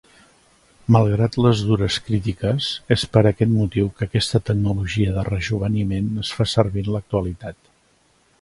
Malgrat 0.93 1.35
les 1.45 1.59
dures 1.71 1.97
crítiques, 2.07 2.69
és 2.97 3.03
per 3.17 3.23
aquest 3.33 3.53
motiu 3.59 3.91
que 3.99 4.07
aquesta 4.09 4.43
tecnologia 4.51 5.15
de 5.19 5.27
rejoveniment 5.31 6.11
es 6.27 6.35
fa 6.39 6.49
servir 6.57 6.87
en 6.89 6.95
l'actualitat. 6.97 7.63